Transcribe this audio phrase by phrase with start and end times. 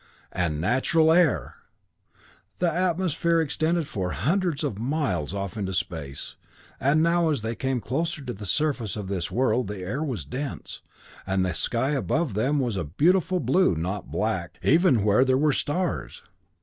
[0.31, 1.57] And natural air!
[2.57, 6.37] The atmosphere extended for hundreds of miles off into space;
[6.79, 10.25] and now, as they came closer to the surface of this world the air was
[10.25, 10.81] dense,
[11.27, 15.53] and the sky above them was a beautiful blue, not black, even where there were
[15.53, 16.23] stars.